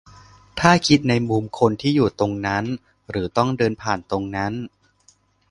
[0.59, 2.63] ถ้าคิดในมุมคนที่อยู่ตรงนั้น
[3.09, 4.53] หรือต้องเดินผ่านตรงนั้น